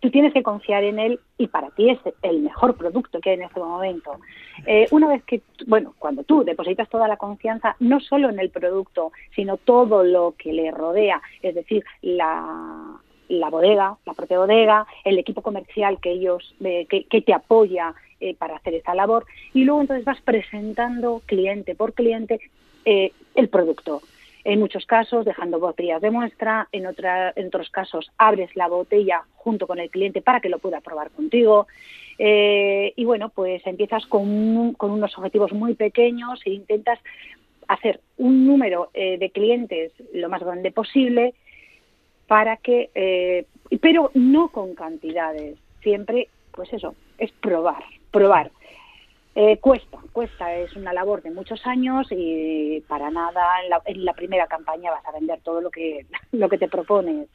tú 0.04 0.11
tienes 0.11 0.34
que 0.34 0.42
confiar 0.42 0.84
en 0.84 0.99
él 0.99 1.18
y 1.38 1.46
para 1.46 1.70
ti 1.70 1.88
es 1.88 1.99
el 2.20 2.42
mejor 2.42 2.76
producto 2.76 3.23
que 3.23 3.30
hay 3.30 3.37
en 3.37 3.44
este 3.44 3.58
momento. 3.58 4.18
Eh, 4.66 4.87
una 4.90 5.08
vez 5.08 5.25
que, 5.25 5.40
bueno, 5.66 5.94
cuando 5.99 6.25
tú 6.25 6.44
depositas 6.44 6.90
toda 6.90 7.08
la 7.08 7.16
confianza, 7.16 7.75
no 7.80 8.00
solo 8.00 8.28
en 8.28 8.38
el 8.38 8.50
producto, 8.50 9.12
sino 9.34 9.56
todo 9.56 10.04
lo 10.04 10.34
que 10.37 10.52
le 10.52 10.70
rodea, 10.70 11.23
es 11.40 11.54
decir, 11.54 11.87
la, 12.02 12.99
la 13.30 13.49
bodega, 13.49 13.96
la 14.04 14.12
propia 14.12 14.40
bodega, 14.40 14.87
el 15.06 15.18
equipo 15.18 15.40
comercial 15.40 15.99
que 16.02 16.11
ellos, 16.11 16.54
eh, 16.62 16.87
que, 16.87 17.23
te 17.23 17.32
apoya 17.32 17.94
eh, 18.20 18.34
para 18.34 18.56
hacer 18.56 18.75
esta 18.75 18.94
labor, 18.94 19.25
y 19.54 19.64
luego 19.64 19.80
entonces 19.80 20.04
vas 20.04 20.20
presentando 20.20 21.23
cliente 21.25 21.75
por 21.75 21.94
cliente 21.94 22.40
el 22.84 23.49
producto. 23.49 24.02
En 24.45 24.61
muchos 24.61 24.85
casos 24.87 25.25
dejando 25.25 25.59
botellas 25.59 26.03
de 26.03 26.11
muestra, 26.11 26.69
en, 26.71 26.87
otra, 26.87 27.33
en 27.35 27.47
otros 27.47 27.71
casos 27.71 28.11
abres 28.19 28.55
la 28.55 28.69
botella 28.69 29.25
junto 29.37 29.67
con 29.67 29.79
el 29.79 29.91
cliente 29.91 30.21
para 30.21 30.41
que 30.41 30.51
lo 30.51 30.59
pueda 30.59 30.81
probar 30.81 31.11
contigo. 31.11 31.67
Eh, 32.19 32.93
y 32.95 33.05
bueno, 33.05 33.31
pues 33.31 33.67
empiezas 33.67 34.07
con, 34.07 34.75
con, 34.75 34.91
unos 34.91 35.17
objetivos 35.17 35.53
muy 35.53 35.75
pequeños 35.75 36.41
e 36.45 36.51
intentas 36.51 37.01
hacer 37.67 38.01
un 38.19 38.47
número 38.47 38.91
eh, 38.95 39.19
de 39.19 39.31
clientes 39.31 39.93
lo 40.13 40.29
más 40.29 40.43
grande 40.43 40.71
posible 40.71 41.35
para 42.27 42.57
que, 42.59 42.91
eh, 42.95 43.47
pero 43.81 44.11
no 44.15 44.49
con 44.49 44.75
cantidades, 44.75 45.59
siempre, 45.83 46.29
pues 46.53 46.73
eso, 46.73 46.95
es 47.19 47.33
probar, 47.33 47.83
probar. 48.11 48.51
Eh, 49.37 49.59
cuesta, 49.59 49.99
cuesta, 50.12 50.55
es 50.55 50.75
una 50.76 50.93
labor 50.93 51.23
de 51.23 51.31
muchos 51.31 51.67
años 51.67 52.07
y 52.11 52.81
para 52.87 53.11
nada 53.11 53.43
en 53.87 54.05
la, 54.05 54.12
primera 54.12 54.47
campaña 54.47 54.93
vas 54.93 55.05
a 55.07 55.12
vender 55.12 55.41
todo 55.43 55.61
lo 55.61 55.71
que, 55.71 56.07
lo 56.33 56.49
que 56.49 56.59
te 56.59 56.69
propones. 56.69 57.29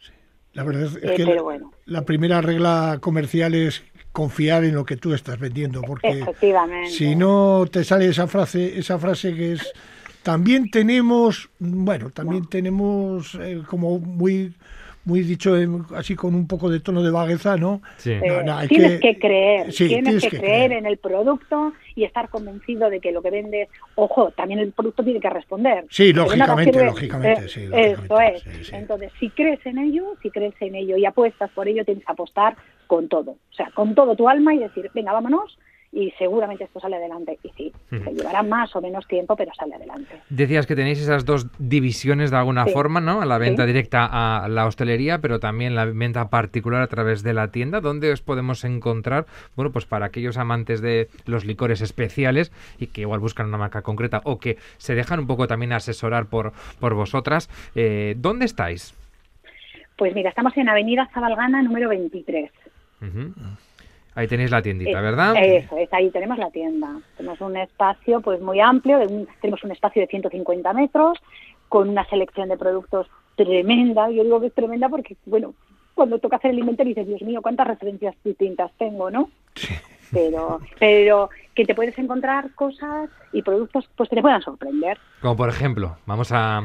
La 0.53 0.63
verdad 0.63 0.83
es 1.01 1.11
que 1.11 1.25
la, 1.25 1.41
bueno. 1.41 1.71
la 1.85 2.03
primera 2.03 2.41
regla 2.41 2.97
comercial 3.01 3.53
es 3.53 3.83
confiar 4.11 4.63
en 4.63 4.75
lo 4.75 4.85
que 4.85 4.97
tú 4.97 5.13
estás 5.13 5.39
vendiendo, 5.39 5.81
porque 5.81 6.25
si 6.87 7.15
no 7.15 7.65
te 7.71 7.83
sale 7.83 8.07
esa 8.07 8.27
frase, 8.27 8.79
esa 8.79 8.97
frase 8.97 9.35
que 9.35 9.53
es 9.53 9.73
también 10.23 10.69
tenemos, 10.69 11.49
bueno, 11.59 12.09
también 12.09 12.45
tenemos 12.47 13.35
eh, 13.35 13.61
como 13.67 13.99
muy 13.99 14.53
muy 15.09 15.21
dicho 15.21 15.55
así 15.95 16.15
con 16.15 16.35
un 16.35 16.47
poco 16.47 16.69
de 16.69 16.79
tono 16.79 17.01
de 17.01 17.09
vagueza, 17.09 17.57
¿no? 17.57 17.81
Eh, 18.05 18.21
tienes 18.69 19.01
que, 19.01 19.17
creer, 19.17 19.73
tienes, 19.73 20.23
que, 20.23 20.37
creer, 20.37 20.71
en 20.71 20.85
el 20.85 20.97
producto 20.97 21.73
y 21.95 22.03
estar 22.03 22.29
convencido 22.29 22.89
de 22.89 22.99
que 22.99 23.11
lo 23.11 23.21
que 23.21 23.31
vendes, 23.31 23.69
ojo, 23.95 24.31
también 24.31 24.59
el 24.59 24.71
producto 24.71 25.03
tiene 25.03 25.19
que 25.19 25.29
responder. 25.29 25.85
Sí, 25.89 26.13
lógicamente, 26.13 26.85
lógicamente, 26.85 27.49
sí, 27.49 27.67
Eso 27.73 28.19
es. 28.19 28.71
Entonces, 28.71 29.11
si 29.19 29.29
crees 29.31 29.65
en 29.65 29.79
ello, 29.79 30.15
si 30.21 30.29
crees 30.29 30.53
en 30.61 30.75
ello 30.75 30.95
y 30.95 31.05
apuestas 31.05 31.49
por 31.51 31.67
ello, 31.67 31.83
tienes 31.83 32.05
que 32.05 32.11
apostar 32.11 32.55
con 32.85 33.07
todo, 33.07 33.31
o 33.31 33.53
sea, 33.53 33.69
con 33.73 33.95
todo 33.95 34.15
tu 34.15 34.29
alma 34.29 34.53
y 34.53 34.59
decir, 34.59 34.89
venga, 34.93 35.11
vámonos 35.11 35.57
y 35.91 36.11
seguramente 36.17 36.65
esto 36.65 36.79
sale 36.79 36.97
adelante. 36.97 37.39
Y 37.43 37.49
sí, 37.49 37.73
se 37.89 38.11
llevará 38.11 38.43
más 38.43 38.75
o 38.75 38.81
menos 38.81 39.07
tiempo, 39.07 39.35
pero 39.35 39.51
sale 39.53 39.75
adelante. 39.75 40.21
Decías 40.29 40.67
que 40.67 40.75
tenéis 40.75 40.99
esas 40.99 41.25
dos 41.25 41.47
divisiones 41.57 42.31
de 42.31 42.37
alguna 42.37 42.67
forma, 42.67 43.01
¿no? 43.01 43.25
La 43.25 43.37
venta 43.37 43.65
directa 43.65 44.05
a 44.05 44.47
la 44.47 44.65
hostelería, 44.65 45.19
pero 45.19 45.39
también 45.39 45.75
la 45.75 45.85
venta 45.85 46.29
particular 46.29 46.81
a 46.81 46.87
través 46.87 47.23
de 47.23 47.33
la 47.33 47.51
tienda. 47.51 47.81
¿Dónde 47.81 48.11
os 48.11 48.21
podemos 48.21 48.63
encontrar? 48.63 49.25
Bueno, 49.55 49.71
pues 49.71 49.85
para 49.85 50.05
aquellos 50.05 50.37
amantes 50.37 50.81
de 50.81 51.09
los 51.25 51.45
licores 51.45 51.81
especiales 51.81 52.51
y 52.77 52.87
que 52.87 53.01
igual 53.01 53.19
buscan 53.19 53.47
una 53.47 53.57
marca 53.57 53.81
concreta 53.81 54.21
o 54.25 54.39
que 54.39 54.57
se 54.77 54.93
dejan 54.95 55.19
un 55.19 55.27
poco 55.27 55.47
también 55.47 55.73
asesorar 55.73 56.27
por, 56.27 56.53
por 56.79 56.93
vosotras, 56.93 57.49
eh, 57.75 58.15
¿dónde 58.17 58.45
estáis? 58.45 58.95
Pues 59.97 60.13
mira, 60.13 60.29
estamos 60.29 60.55
en 60.55 60.69
Avenida 60.69 61.09
Zabalgana 61.13 61.61
número 61.61 61.89
23. 61.89 62.51
Ahí 64.15 64.27
tenéis 64.27 64.51
la 64.51 64.61
tiendita, 64.61 64.99
¿verdad? 65.01 65.35
Eso 65.37 65.77
es, 65.77 65.91
ahí 65.93 66.09
tenemos 66.09 66.37
la 66.37 66.49
tienda. 66.49 66.99
Tenemos 67.15 67.39
un 67.41 67.57
espacio 67.57 68.21
pues 68.21 68.41
muy 68.41 68.59
amplio, 68.59 68.99
tenemos 69.41 69.63
un 69.63 69.71
espacio 69.71 70.01
de 70.01 70.07
150 70.07 70.73
metros 70.73 71.19
con 71.69 71.89
una 71.89 72.05
selección 72.05 72.49
de 72.49 72.57
productos 72.57 73.07
tremenda. 73.35 74.09
Yo 74.09 74.23
digo 74.23 74.41
que 74.41 74.47
es 74.47 74.53
tremenda 74.53 74.89
porque, 74.89 75.15
bueno, 75.25 75.53
cuando 75.93 76.19
toca 76.19 76.37
hacer 76.37 76.51
el 76.51 76.59
inventario 76.59 76.95
dices, 76.95 77.07
Dios 77.07 77.21
mío, 77.21 77.41
cuántas 77.41 77.67
referencias 77.67 78.15
distintas 78.23 78.71
tengo, 78.77 79.11
¿no? 79.11 79.29
Pero, 80.11 80.59
pero 80.79 81.29
que 81.53 81.65
te 81.65 81.75
puedes 81.75 81.97
encontrar 81.99 82.51
cosas 82.55 83.09
y 83.31 83.41
productos 83.41 83.87
pues 83.95 84.09
que 84.09 84.15
te 84.15 84.21
puedan 84.21 84.41
sorprender. 84.41 84.97
Como 85.21 85.35
por 85.35 85.49
ejemplo, 85.49 85.97
vamos 86.05 86.31
a 86.31 86.63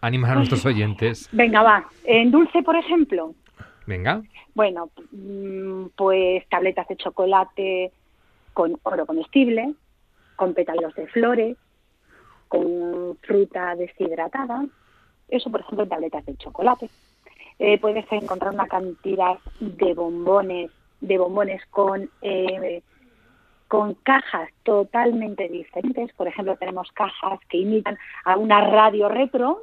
animar 0.00 0.32
a 0.32 0.34
nuestros 0.36 0.66
oyentes. 0.66 1.28
Venga, 1.32 1.62
va. 1.62 1.84
En 2.04 2.30
dulce, 2.30 2.62
por 2.62 2.76
ejemplo, 2.76 3.34
Venga. 3.86 4.22
Bueno, 4.54 4.90
mm, 5.10 5.86
pues 5.96 6.48
tabletas 6.48 6.88
de 6.88 6.96
chocolate 6.96 7.92
con 8.52 8.78
oro 8.82 9.06
comestible, 9.06 9.74
con 10.36 10.54
pétalos 10.54 10.94
de 10.94 11.06
flores, 11.08 11.56
con 12.48 13.16
fruta 13.22 13.74
deshidratada. 13.74 14.66
Eso, 15.28 15.50
por 15.50 15.60
ejemplo, 15.60 15.88
tabletas 15.88 16.24
de 16.26 16.36
chocolate. 16.36 16.90
Eh, 17.58 17.78
puedes 17.78 18.10
encontrar 18.12 18.52
una 18.52 18.66
cantidad 18.66 19.38
de 19.60 19.94
bombones, 19.94 20.70
de 21.00 21.18
bombones 21.18 21.64
con 21.66 22.10
eh, 22.20 22.82
con 23.68 23.94
cajas 23.94 24.50
totalmente 24.64 25.48
diferentes. 25.48 26.12
Por 26.12 26.28
ejemplo, 26.28 26.56
tenemos 26.56 26.92
cajas 26.92 27.40
que 27.48 27.56
imitan 27.56 27.96
a 28.26 28.36
una 28.36 28.60
radio 28.68 29.08
retro, 29.08 29.62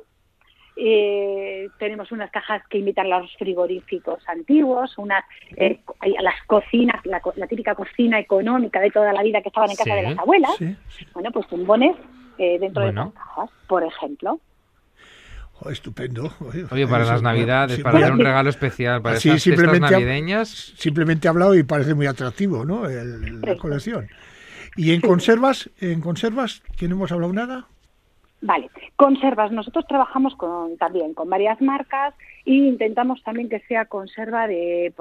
eh, 0.81 1.69
tenemos 1.77 2.09
unas 2.13 2.31
cajas 2.31 2.61
que 2.69 2.77
imitan 2.77 3.09
los 3.09 3.35
frigoríficos 3.37 4.23
antiguos, 4.29 4.97
unas 4.97 5.25
eh, 5.57 5.79
las 6.21 6.41
cocinas, 6.47 7.05
la, 7.05 7.19
típica 7.47 7.75
cocina 7.75 8.17
económica 8.17 8.79
de 8.79 8.89
toda 8.89 9.11
la 9.11 9.21
vida 9.21 9.41
que 9.41 9.49
estaban 9.49 9.69
en 9.69 9.75
casa 9.75 9.93
de 9.93 10.03
las 10.03 10.17
abuelas. 10.17 10.51
Bueno, 11.13 11.31
pues 11.33 11.49
bombones 11.49 11.97
eh, 12.37 12.57
dentro 12.59 12.85
de 12.85 12.93
las 12.93 13.11
cajas, 13.11 13.49
por 13.67 13.83
ejemplo. 13.83 14.39
Oh, 15.61 15.69
estupendo. 15.69 16.31
Oye, 16.71 16.87
para 16.87 17.03
las 17.03 17.21
navidades, 17.21 17.79
para 17.79 17.99
dar 17.99 18.13
un 18.13 18.19
regalo 18.19 18.49
especial, 18.49 19.01
para 19.01 19.17
esas 19.17 19.41
simplemente 19.41 19.81
navideñas. 19.81 20.47
simplemente 20.77 21.27
ha 21.27 21.31
hablado 21.31 21.55
y 21.55 21.63
parece 21.63 21.93
muy 21.93 22.05
atractivo, 22.05 22.63
¿no? 22.63 22.87
la 22.87 23.57
colección. 23.57 24.07
¿Y 24.77 24.93
en 24.93 25.01
conservas? 25.01 25.69
¿En 25.81 25.99
conservas? 25.99 26.63
¿Que 26.77 26.87
no 26.87 26.95
hemos 26.95 27.11
hablado 27.11 27.33
nada? 27.33 27.67
Vale, 28.41 28.69
conservas. 28.95 29.51
Nosotros 29.51 29.85
trabajamos 29.87 30.35
con, 30.35 30.77
también 30.77 31.13
con 31.13 31.29
varias 31.29 31.61
marcas 31.61 32.13
e 32.45 32.53
intentamos 32.53 33.21
también 33.23 33.49
que 33.49 33.59
sea 33.61 33.85
conserva 33.85 34.47
de, 34.47 34.93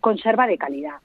conserva 0.00 0.46
de 0.46 0.58
calidad. 0.58 0.96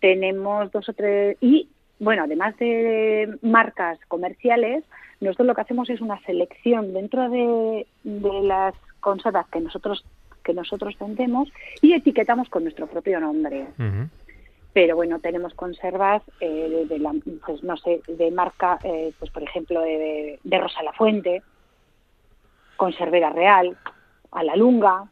Tenemos 0.00 0.70
dos 0.70 0.88
o 0.88 0.92
tres 0.92 1.36
y 1.40 1.68
bueno, 1.98 2.24
además 2.24 2.56
de 2.56 3.36
marcas 3.42 3.98
comerciales, 4.08 4.84
nosotros 5.20 5.48
lo 5.48 5.54
que 5.54 5.60
hacemos 5.60 5.90
es 5.90 6.00
una 6.00 6.18
selección 6.20 6.94
dentro 6.94 7.28
de, 7.28 7.86
las 8.04 8.74
conservas 9.00 9.46
que 9.48 9.60
nosotros 9.60 10.04
que 10.42 10.54
nosotros 10.54 10.96
vendemos 10.98 11.52
y 11.82 11.92
etiquetamos 11.92 12.48
con 12.48 12.62
nuestro 12.62 12.86
propio 12.86 13.20
nombre 13.20 13.66
pero 14.72 14.94
bueno, 14.94 15.18
tenemos 15.18 15.54
conservas 15.54 16.22
eh, 16.40 16.86
de, 16.88 16.98
la, 16.98 17.12
pues 17.44 17.62
no 17.62 17.76
sé, 17.76 18.00
de 18.06 18.30
marca, 18.30 18.78
eh, 18.84 19.12
pues 19.18 19.30
por 19.30 19.42
ejemplo, 19.42 19.80
de, 19.80 20.38
de, 20.42 20.58
Rosa 20.58 20.82
la 20.82 20.92
Fuente, 20.92 21.42
Conservera 22.76 23.30
Real, 23.30 23.76
a 24.30 24.44
la 24.44 24.54
Lunga, 24.56 25.10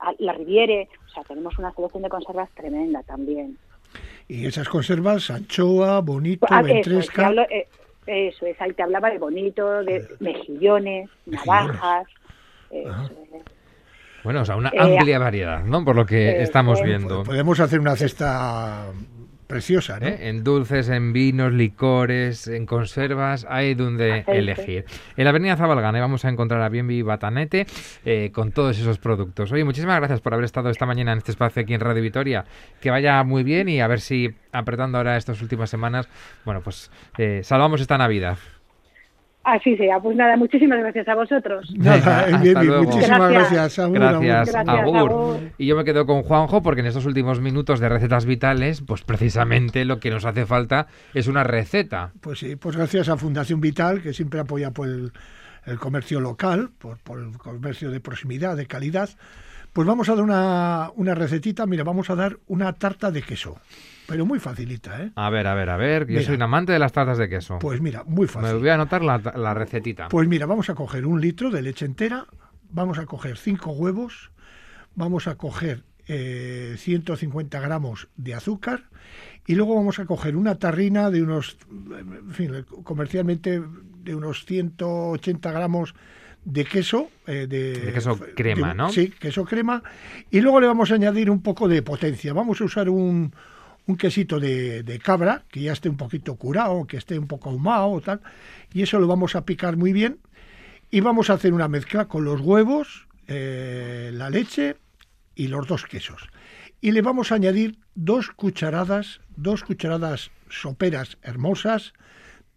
a 0.00 0.12
la 0.18 0.32
Riviere, 0.32 0.88
o 1.06 1.08
sea, 1.10 1.22
tenemos 1.22 1.56
una 1.58 1.72
selección 1.72 2.02
de 2.02 2.08
conservas 2.08 2.50
tremenda 2.54 3.02
también. 3.04 3.56
Y 4.26 4.46
esas 4.46 4.68
conservas, 4.68 5.30
anchoa, 5.30 6.00
bonito, 6.00 6.46
ah, 6.50 6.62
ventresca... 6.62 7.32
Eh, 7.50 7.68
eso, 8.06 8.44
es, 8.44 8.60
ahí 8.60 8.72
te 8.72 8.82
hablaba 8.82 9.08
de 9.08 9.18
bonito, 9.18 9.82
de 9.82 10.06
mejillones, 10.20 11.08
navajas... 11.26 12.06
Bueno, 14.24 14.40
o 14.40 14.44
sea, 14.46 14.56
una 14.56 14.70
eh, 14.70 14.78
amplia 14.78 15.18
variedad, 15.18 15.62
¿no? 15.64 15.84
Por 15.84 15.94
lo 15.94 16.06
que 16.06 16.30
eh, 16.30 16.42
estamos 16.42 16.80
pues, 16.80 16.88
viendo. 16.88 17.22
Podemos 17.24 17.60
hacer 17.60 17.78
una 17.78 17.94
cesta 17.94 18.86
preciosa, 19.46 20.00
¿no? 20.00 20.06
¿Eh? 20.06 20.30
En 20.30 20.42
dulces, 20.42 20.88
en 20.88 21.12
vinos, 21.12 21.52
licores, 21.52 22.48
en 22.48 22.64
conservas, 22.64 23.46
hay 23.46 23.74
donde 23.74 24.24
elegir. 24.26 24.86
En 25.18 25.24
la 25.24 25.30
avenida 25.30 25.56
Zabalgana 25.56 26.00
vamos 26.00 26.24
a 26.24 26.30
encontrar 26.30 26.62
a 26.62 26.70
Bienvi 26.70 27.02
Batanete 27.02 27.66
con 28.32 28.52
todos 28.52 28.78
esos 28.78 28.96
productos. 28.96 29.52
Oye, 29.52 29.62
muchísimas 29.62 29.98
gracias 29.98 30.22
por 30.22 30.32
haber 30.32 30.46
estado 30.46 30.70
esta 30.70 30.86
mañana 30.86 31.12
en 31.12 31.18
este 31.18 31.32
espacio 31.32 31.62
aquí 31.62 31.74
en 31.74 31.80
Radio 31.80 32.02
Vitoria. 32.02 32.46
Que 32.80 32.90
vaya 32.90 33.22
muy 33.24 33.42
bien 33.42 33.68
y 33.68 33.82
a 33.82 33.86
ver 33.86 34.00
si 34.00 34.34
apretando 34.52 34.96
ahora 34.96 35.18
estas 35.18 35.42
últimas 35.42 35.68
semanas, 35.68 36.08
bueno, 36.46 36.62
pues 36.62 36.90
salvamos 37.42 37.82
esta 37.82 37.98
Navidad. 37.98 38.38
Así 39.44 39.76
sea. 39.76 40.00
Pues 40.00 40.16
nada, 40.16 40.36
muchísimas 40.36 40.78
gracias 40.78 41.06
a 41.06 41.14
vosotros. 41.14 41.70
Nada, 41.76 42.26
muchísimas 42.80 43.30
gracias. 43.30 43.78
gracias, 43.90 44.54
agur. 44.66 45.38
Y 45.58 45.66
yo 45.66 45.76
me 45.76 45.84
quedo 45.84 46.06
con 46.06 46.22
Juanjo 46.22 46.62
porque 46.62 46.80
en 46.80 46.86
estos 46.86 47.04
últimos 47.04 47.40
minutos 47.40 47.78
de 47.78 47.90
recetas 47.90 48.24
vitales, 48.24 48.80
pues 48.80 49.02
precisamente 49.02 49.84
lo 49.84 50.00
que 50.00 50.10
nos 50.10 50.24
hace 50.24 50.46
falta 50.46 50.86
es 51.12 51.28
una 51.28 51.44
receta. 51.44 52.12
Pues 52.20 52.38
sí, 52.38 52.56
pues 52.56 52.76
gracias 52.76 53.10
a 53.10 53.18
Fundación 53.18 53.60
Vital, 53.60 54.00
que 54.00 54.14
siempre 54.14 54.40
apoya 54.40 54.70
por 54.70 54.88
el, 54.88 55.12
comercio 55.78 56.20
local, 56.20 56.70
por, 56.78 56.98
por, 56.98 57.20
el 57.20 57.36
comercio 57.36 57.90
de 57.90 58.00
proximidad, 58.00 58.56
de 58.56 58.66
calidad. 58.66 59.10
Pues 59.74 59.86
vamos 59.86 60.08
a 60.08 60.14
dar 60.14 60.24
una, 60.24 60.90
una 60.96 61.14
recetita. 61.14 61.66
Mira, 61.66 61.84
vamos 61.84 62.08
a 62.08 62.14
dar 62.14 62.38
una 62.46 62.72
tarta 62.72 63.10
de 63.10 63.22
queso 63.22 63.58
pero 64.06 64.26
muy 64.26 64.38
facilita, 64.38 65.02
¿eh? 65.02 65.12
A 65.14 65.30
ver, 65.30 65.46
a 65.46 65.54
ver, 65.54 65.70
a 65.70 65.76
ver, 65.76 66.06
yo 66.06 66.20
soy 66.22 66.34
un 66.34 66.42
amante 66.42 66.72
de 66.72 66.78
las 66.78 66.92
tartas 66.92 67.18
de 67.18 67.28
queso. 67.28 67.58
Pues 67.58 67.80
mira, 67.80 68.04
muy 68.04 68.26
fácil. 68.26 68.52
Me 68.52 68.58
voy 68.58 68.68
a 68.68 68.74
anotar 68.74 69.02
la, 69.02 69.18
la 69.18 69.54
recetita. 69.54 70.08
Pues 70.08 70.28
mira, 70.28 70.46
vamos 70.46 70.68
a 70.70 70.74
coger 70.74 71.06
un 71.06 71.20
litro 71.20 71.50
de 71.50 71.62
leche 71.62 71.86
entera, 71.86 72.26
vamos 72.70 72.98
a 72.98 73.06
coger 73.06 73.36
cinco 73.36 73.70
huevos, 73.72 74.30
vamos 74.94 75.26
a 75.26 75.36
coger 75.36 75.84
eh, 76.06 76.74
150 76.76 77.58
gramos 77.60 78.08
de 78.16 78.34
azúcar 78.34 78.84
y 79.46 79.54
luego 79.54 79.74
vamos 79.74 79.98
a 79.98 80.04
coger 80.04 80.36
una 80.36 80.56
tarrina 80.56 81.10
de 81.10 81.22
unos, 81.22 81.56
en 81.70 82.32
fin, 82.32 82.66
comercialmente 82.82 83.62
de 84.02 84.14
unos 84.14 84.44
180 84.44 85.50
gramos 85.50 85.94
de 86.44 86.64
queso. 86.64 87.10
eh, 87.26 87.46
de, 87.48 87.72
De 87.78 87.92
queso 87.92 88.18
crema, 88.36 88.68
de- 88.68 88.74
¿no? 88.74 88.88
Sí, 88.90 89.08
queso 89.10 89.44
crema. 89.44 89.82
Y 90.30 90.40
luego 90.40 90.60
le 90.60 90.66
vamos 90.66 90.90
a 90.90 90.94
añadir 90.94 91.30
un 91.30 91.42
poco 91.42 91.68
de 91.68 91.82
potencia. 91.82 92.32
Vamos 92.32 92.60
a 92.60 92.64
usar 92.64 92.88
un, 92.88 93.32
un 93.86 93.96
quesito 93.96 94.38
de, 94.40 94.82
de 94.82 94.98
cabra, 94.98 95.44
que 95.50 95.60
ya 95.62 95.72
esté 95.72 95.88
un 95.88 95.96
poquito 95.96 96.34
curado, 96.36 96.86
que 96.86 96.96
esté 96.96 97.18
un 97.18 97.26
poco 97.26 97.50
ahumado 97.50 97.88
o 97.90 98.00
tal. 98.00 98.20
Y 98.72 98.82
eso 98.82 98.98
lo 98.98 99.06
vamos 99.06 99.34
a 99.36 99.44
picar 99.44 99.76
muy 99.76 99.92
bien. 99.92 100.18
Y 100.90 101.00
vamos 101.00 101.30
a 101.30 101.34
hacer 101.34 101.52
una 101.52 101.66
mezcla 101.68 102.06
con 102.06 102.24
los 102.24 102.40
huevos, 102.40 103.08
eh, 103.26 104.10
la 104.12 104.30
leche 104.30 104.76
y 105.34 105.48
los 105.48 105.66
dos 105.66 105.86
quesos. 105.86 106.28
Y 106.80 106.92
le 106.92 107.00
vamos 107.02 107.32
a 107.32 107.36
añadir 107.36 107.78
dos 107.94 108.28
cucharadas, 108.30 109.20
dos 109.36 109.64
cucharadas 109.64 110.30
soperas 110.50 111.16
hermosas 111.22 111.94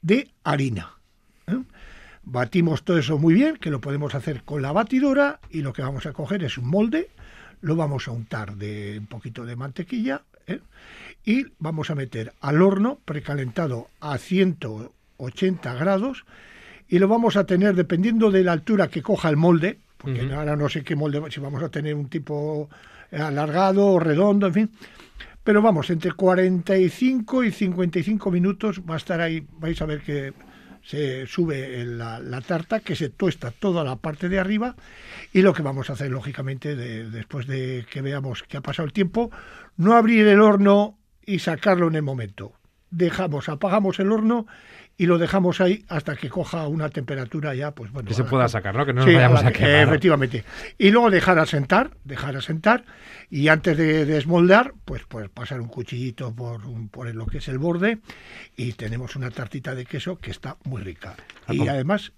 de 0.02 0.30
harina. 0.44 0.92
¿eh? 1.48 1.56
Batimos 2.30 2.84
todo 2.84 2.98
eso 2.98 3.18
muy 3.18 3.34
bien, 3.34 3.56
que 3.56 3.70
lo 3.70 3.80
podemos 3.80 4.14
hacer 4.14 4.44
con 4.44 4.62
la 4.62 4.74
batidora 4.74 5.40
y 5.50 5.62
lo 5.62 5.72
que 5.72 5.82
vamos 5.82 6.06
a 6.08 6.12
coger 6.12 6.44
es 6.44 6.58
un 6.58 6.68
molde, 6.68 7.08
lo 7.62 7.78
vamos 7.78 8.10
a 8.10 8.12
untar 8.12 8.58
de 8.58 8.98
un 9.00 9.08
poquito 9.08 9.46
de 9.46 9.56
mantequilla 9.56 10.24
¿eh? 10.46 10.60
y 11.24 11.46
vamos 11.58 11.90
a 11.90 11.96
meter 11.96 12.34
al 12.42 12.62
horno 12.62 13.00
precalentado 13.06 13.88
a 14.02 14.18
180 14.18 15.74
grados 15.76 16.26
y 16.90 17.00
lo 17.00 17.08
vamos 17.08 17.38
a 17.38 17.46
tener 17.46 17.76
dependiendo 17.76 18.30
de 18.30 18.44
la 18.44 18.52
altura 18.52 18.90
que 18.90 19.02
coja 19.02 19.30
el 19.30 19.38
molde, 19.38 19.80
porque 19.98 20.30
ahora 20.34 20.58
no 20.58 20.68
sé 20.68 20.84
qué 20.84 20.98
molde, 20.98 21.22
si 21.32 21.40
vamos 21.40 21.64
a 21.64 21.70
tener 21.70 21.96
un 21.96 22.10
tipo 22.10 22.70
alargado 23.10 23.88
o 23.88 24.00
redondo, 24.02 24.48
en 24.48 24.54
fin. 24.54 24.72
Pero 25.46 25.62
vamos, 25.62 25.90
entre 25.92 26.12
45 26.12 27.46
y 27.46 27.52
55 27.54 28.32
minutos 28.32 28.82
va 28.82 28.96
a 28.96 28.98
estar 28.98 29.22
ahí, 29.22 29.48
vais 29.60 29.82
a 29.82 29.86
ver 29.86 30.02
que 30.02 30.34
se 30.84 31.26
sube 31.28 31.84
la, 31.86 32.20
la 32.20 32.42
tarta, 32.42 32.80
que 32.80 32.96
se 32.96 33.10
tuesta 33.10 33.52
toda 33.52 33.84
la 33.84 33.98
parte 33.98 34.30
de 34.30 34.40
arriba 34.40 34.76
y 35.34 35.42
lo 35.42 35.54
que 35.54 35.62
vamos 35.62 35.90
a 35.90 35.94
hacer, 35.94 36.12
lógicamente, 36.12 36.76
de- 36.76 37.10
después 37.10 37.48
de 37.48 37.86
que 37.92 38.02
veamos 38.02 38.44
que 38.44 38.58
ha 38.58 38.62
pasado 38.62 38.86
el 38.86 38.94
tiempo, 38.94 39.32
no 39.76 39.94
abrir 39.96 40.28
el 40.28 40.42
horno 40.42 40.98
y 41.26 41.40
sacarlo 41.40 41.88
en 41.88 41.96
el 41.96 42.04
momento. 42.04 42.54
Dejamos, 42.90 43.50
apagamos 43.50 44.00
el 44.00 44.12
horno 44.12 44.48
y 45.00 45.06
lo 45.06 45.18
dejamos 45.20 45.62
ahí 45.62 45.86
hasta 45.90 46.16
que 46.16 46.28
coja 46.28 46.68
una 46.68 46.90
temperatura 46.90 47.54
ya, 47.54 47.72
pues 47.72 47.92
bueno. 47.92 48.08
Que 48.08 48.16
se 48.16 48.24
la 48.24 48.30
pueda 48.30 48.48
sacar, 48.48 48.76
¿no? 48.76 48.86
Que 48.86 48.94
no 48.94 49.02
nos 49.02 49.10
Sí, 49.10 49.14
vayamos 49.16 49.44
la 49.44 49.50
a 49.50 49.52
quemar. 49.54 49.88
Efectivamente. 49.88 50.44
Y 50.80 50.90
luego 50.90 51.12
dejar 51.12 51.38
asentar, 51.38 51.92
dejar 52.04 52.36
asentar 52.36 52.84
y 53.30 53.48
antes 53.50 53.78
de 53.78 54.06
desmoldar, 54.06 54.74
pues, 54.86 55.04
pues 55.08 55.30
pasar 55.30 55.62
un 55.62 55.68
cuchillito 55.68 56.34
por, 56.36 56.66
un- 56.66 56.90
por 56.90 57.14
lo 57.14 57.28
que 57.28 57.38
es 57.38 57.48
el 57.48 57.60
borde 57.60 58.00
y 58.56 58.74
tenemos 58.74 59.16
una 59.16 59.30
tartita 59.30 59.76
de 59.76 59.86
queso 59.86 60.18
que 60.18 60.32
está 60.32 60.58
muy 60.64 60.82
rica. 60.82 61.16
Y 61.48 61.60
Acom- 61.60 61.70
además, 61.70 62.14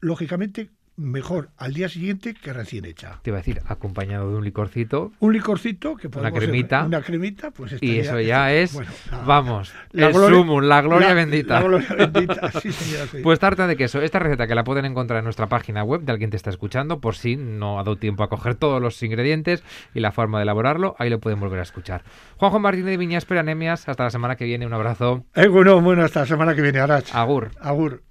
lógicamente, 0.00 0.70
mejor 0.98 1.50
al 1.56 1.72
día 1.72 1.88
siguiente 1.88 2.34
que 2.34 2.52
recién 2.52 2.84
hecha. 2.84 3.20
Te 3.22 3.30
iba 3.30 3.38
a 3.38 3.40
decir, 3.40 3.60
acompañado 3.66 4.30
de 4.30 4.36
un 4.36 4.44
licorcito. 4.44 5.12
Un 5.20 5.32
licorcito 5.32 5.96
que 5.96 6.08
podemos 6.10 6.38
cremita. 6.38 6.84
una 6.84 7.00
cremita, 7.00 7.50
pues 7.52 7.76
Y 7.80 8.00
eso 8.00 8.20
ya 8.20 8.52
es, 8.52 8.74
bueno, 8.74 8.90
vamos, 9.24 9.72
la 9.92 10.08
el 10.08 10.12
gloria- 10.12 10.38
sumum, 10.38 10.62
la 10.64 10.82
gloria 10.82 11.08
la- 11.08 11.14
bendita. 11.14 11.54
La 11.60 11.62
gloria 11.66 11.94
bendita, 11.94 12.50
sí, 12.60 12.72
señor, 12.72 13.08
sí. 13.08 13.18
Pues 13.22 13.38
tarta 13.38 13.66
de 13.66 13.76
queso. 13.76 14.02
Esta 14.02 14.18
receta 14.18 14.46
que 14.46 14.54
la 14.54 14.64
pueden 14.64 14.84
encontrar 14.84 15.18
en 15.20 15.24
nuestra 15.24 15.46
página 15.46 15.82
web 15.84 16.02
de 16.02 16.12
alguien 16.12 16.30
te 16.30 16.36
está 16.36 16.50
escuchando, 16.50 17.00
por 17.00 17.14
si 17.14 17.36
no 17.36 17.78
ha 17.78 17.84
dado 17.84 17.96
tiempo 17.96 18.24
a 18.24 18.28
coger 18.28 18.56
todos 18.56 18.82
los 18.82 19.02
ingredientes 19.02 19.62
y 19.94 20.00
la 20.00 20.12
forma 20.12 20.38
de 20.38 20.42
elaborarlo, 20.42 20.96
ahí 20.98 21.08
lo 21.10 21.20
pueden 21.20 21.38
volver 21.40 21.60
a 21.60 21.62
escuchar. 21.62 22.02
Juanjo 22.36 22.58
Martínez 22.58 22.86
de 22.90 22.96
Viñas 22.96 23.24
Peranemias, 23.24 23.88
hasta 23.88 24.04
la 24.04 24.10
semana 24.10 24.34
que 24.36 24.44
viene, 24.44 24.66
un 24.66 24.72
abrazo. 24.74 25.24
Eh, 25.36 25.46
bueno, 25.48 25.80
bueno, 25.80 26.02
hasta 26.04 26.20
la 26.20 26.26
semana 26.26 26.54
que 26.54 26.62
viene, 26.62 26.80
Arach. 26.80 27.14
Agur. 27.14 27.50
Agur. 27.60 28.02